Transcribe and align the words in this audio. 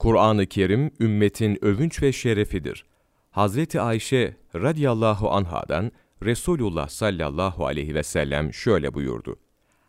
Kur'an-ı 0.00 0.46
Kerim 0.46 0.90
ümmetin 1.00 1.64
övünç 1.64 2.02
ve 2.02 2.12
şerefidir. 2.12 2.84
Hazreti 3.30 3.80
Ayşe 3.80 4.36
radıyallahu 4.54 5.30
anhadan 5.30 5.92
Resulullah 6.22 6.88
sallallahu 6.88 7.66
aleyhi 7.66 7.94
ve 7.94 8.02
sellem 8.02 8.52
şöyle 8.54 8.94
buyurdu. 8.94 9.36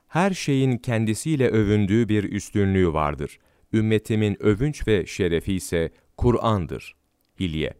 Her 0.07 0.31
şeyin 0.31 0.77
kendisiyle 0.77 1.49
övündüğü 1.49 2.09
bir 2.09 2.23
üstünlüğü 2.23 2.93
vardır. 2.93 3.39
Ümmetimin 3.73 4.43
övünç 4.43 4.87
ve 4.87 5.05
şerefi 5.05 5.53
ise 5.53 5.91
Kur'an'dır. 6.17 6.95
Hilye 7.39 7.73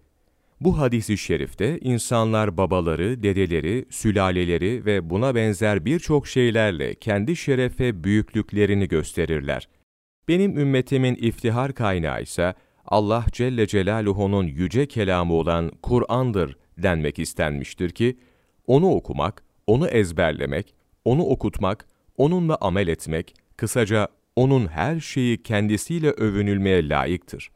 bu 0.61 0.79
hadisi 0.79 1.17
şerifte 1.17 1.79
insanlar 1.79 2.57
babaları, 2.57 3.23
dedeleri, 3.23 3.85
sülaleleri 3.89 4.85
ve 4.85 5.09
buna 5.09 5.35
benzer 5.35 5.85
birçok 5.85 6.27
şeylerle 6.27 6.95
kendi 6.95 7.35
şeref 7.35 7.79
ve 7.79 8.03
büyüklüklerini 8.03 8.87
gösterirler. 8.87 9.67
Benim 10.27 10.57
ümmetimin 10.57 11.15
iftihar 11.15 11.73
kaynağı 11.73 12.21
ise 12.21 12.53
Allah 12.85 13.25
Celle 13.31 13.67
Celaluhu'nun 13.67 14.47
yüce 14.47 14.85
kelamı 14.85 15.33
olan 15.33 15.71
Kur'an'dır 15.81 16.57
denmek 16.77 17.19
istenmiştir 17.19 17.89
ki, 17.89 18.17
onu 18.67 18.91
okumak, 18.91 19.43
onu 19.67 19.87
ezberlemek, 19.87 20.73
onu 21.05 21.23
okutmak, 21.23 21.87
onunla 22.17 22.57
amel 22.61 22.87
etmek, 22.87 23.35
kısaca 23.57 24.07
onun 24.35 24.67
her 24.67 24.99
şeyi 24.99 25.43
kendisiyle 25.43 26.09
övünülmeye 26.09 26.89
layıktır. 26.89 27.51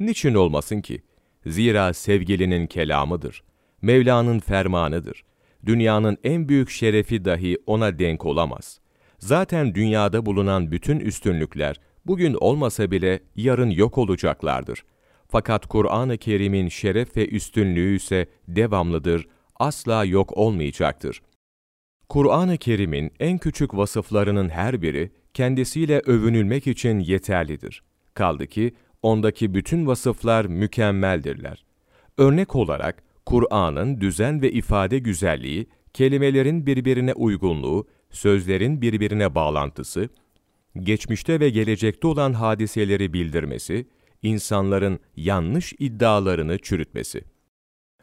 Niçin 0.00 0.34
olmasın 0.34 0.80
ki? 0.80 1.02
Zira 1.46 1.92
sevgilinin 1.92 2.66
kelamıdır. 2.66 3.42
Mevla'nın 3.82 4.38
fermanıdır. 4.38 5.24
Dünyanın 5.66 6.18
en 6.24 6.48
büyük 6.48 6.70
şerefi 6.70 7.24
dahi 7.24 7.58
ona 7.66 7.98
denk 7.98 8.26
olamaz. 8.26 8.80
Zaten 9.18 9.74
dünyada 9.74 10.26
bulunan 10.26 10.72
bütün 10.72 11.00
üstünlükler, 11.00 11.80
bugün 12.08 12.36
olmasa 12.40 12.90
bile 12.90 13.20
yarın 13.36 13.70
yok 13.70 13.98
olacaklardır. 13.98 14.84
Fakat 15.28 15.66
Kur'an-ı 15.66 16.18
Kerim'in 16.18 16.68
şeref 16.68 17.16
ve 17.16 17.28
üstünlüğü 17.28 17.96
ise 17.96 18.26
devamlıdır, 18.48 19.26
asla 19.56 20.04
yok 20.04 20.36
olmayacaktır. 20.36 21.22
Kur'an-ı 22.08 22.56
Kerim'in 22.56 23.10
en 23.20 23.38
küçük 23.38 23.76
vasıflarının 23.76 24.48
her 24.48 24.82
biri 24.82 25.10
kendisiyle 25.34 26.02
övünülmek 26.06 26.66
için 26.66 26.98
yeterlidir. 26.98 27.82
Kaldı 28.14 28.46
ki 28.46 28.74
ondaki 29.02 29.54
bütün 29.54 29.86
vasıflar 29.86 30.44
mükemmeldirler. 30.44 31.64
Örnek 32.18 32.56
olarak 32.56 33.02
Kur'an'ın 33.26 34.00
düzen 34.00 34.42
ve 34.42 34.52
ifade 34.52 34.98
güzelliği, 34.98 35.66
kelimelerin 35.94 36.66
birbirine 36.66 37.14
uygunluğu, 37.14 37.86
sözlerin 38.10 38.82
birbirine 38.82 39.34
bağlantısı, 39.34 40.08
geçmişte 40.76 41.40
ve 41.40 41.50
gelecekte 41.50 42.06
olan 42.06 42.32
hadiseleri 42.32 43.12
bildirmesi, 43.12 43.86
insanların 44.22 45.00
yanlış 45.16 45.74
iddialarını 45.78 46.58
çürütmesi. 46.58 47.24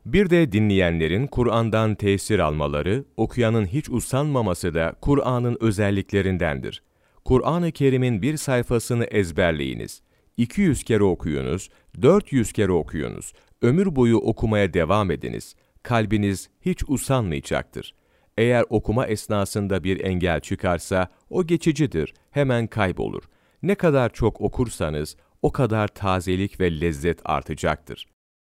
Bir 0.05 0.29
de 0.29 0.51
dinleyenlerin 0.51 1.27
Kur'an'dan 1.27 1.95
tesir 1.95 2.39
almaları, 2.39 3.05
okuyanın 3.17 3.65
hiç 3.65 3.89
usanmaması 3.89 4.73
da 4.73 4.95
Kur'an'ın 5.01 5.57
özelliklerindendir. 5.59 6.83
Kur'an-ı 7.25 7.71
Kerim'in 7.71 8.21
bir 8.21 8.37
sayfasını 8.37 9.03
ezberleyiniz. 9.03 10.01
200 10.37 10.83
kere 10.83 11.03
okuyunuz, 11.03 11.69
400 12.01 12.51
kere 12.51 12.71
okuyunuz. 12.71 13.33
Ömür 13.61 13.95
boyu 13.95 14.17
okumaya 14.17 14.73
devam 14.73 15.11
ediniz. 15.11 15.55
Kalbiniz 15.83 16.49
hiç 16.61 16.83
usanmayacaktır. 16.87 17.93
Eğer 18.37 18.65
okuma 18.69 19.07
esnasında 19.07 19.83
bir 19.83 19.99
engel 19.99 20.39
çıkarsa 20.39 21.07
o 21.29 21.47
geçicidir, 21.47 22.13
hemen 22.31 22.67
kaybolur. 22.67 23.23
Ne 23.63 23.75
kadar 23.75 24.13
çok 24.13 24.41
okursanız 24.41 25.15
o 25.41 25.51
kadar 25.51 25.87
tazelik 25.87 26.59
ve 26.59 26.81
lezzet 26.81 27.19
artacaktır. 27.25 28.07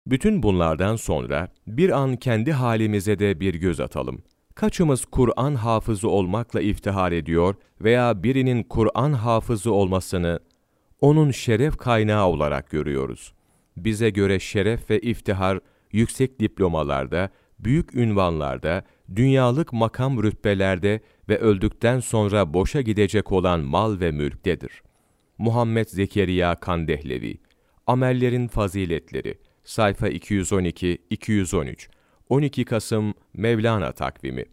Bütün 0.07 0.43
bunlardan 0.43 0.97
sonra 0.97 1.49
bir 1.67 1.91
an 1.91 2.17
kendi 2.17 2.53
halimize 2.53 3.19
de 3.19 3.41
bir 3.41 3.55
göz 3.55 3.81
atalım. 3.81 4.23
Kaçımız 4.55 5.05
Kur'an 5.05 5.55
hafızı 5.55 6.09
olmakla 6.09 6.61
iftihar 6.61 7.13
ediyor 7.13 7.55
veya 7.81 8.23
birinin 8.23 8.63
Kur'an 8.63 9.13
hafızı 9.13 9.73
olmasını 9.73 10.41
onun 11.01 11.31
şeref 11.31 11.77
kaynağı 11.77 12.27
olarak 12.27 12.71
görüyoruz. 12.71 13.33
Bize 13.77 14.11
göre 14.11 14.39
şeref 14.41 14.91
ve 14.91 15.01
iftihar 15.01 15.61
yüksek 15.93 16.41
diplomalarda, 16.41 17.31
büyük 17.59 17.95
ünvanlarda, 17.95 18.85
dünyalık 19.17 19.73
makam 19.73 20.23
rütbelerde 20.23 21.01
ve 21.29 21.39
öldükten 21.39 22.01
sonra 22.01 22.55
boşa 22.55 22.81
gidecek 22.81 23.33
olan 23.33 23.61
mal 23.61 24.01
ve 24.01 24.11
mülktedir. 24.11 24.83
Muhammed 25.39 25.89
Zekeriya 25.89 26.55
Kandehlevi 26.55 27.39
Amellerin 27.87 28.49
Faziletleri 28.49 29.39
Sayfa 29.65 30.09
212-213 30.09 31.89
12 32.29 32.65
Kasım 32.65 33.15
Mevlana 33.35 33.93
Takvimi 33.93 34.45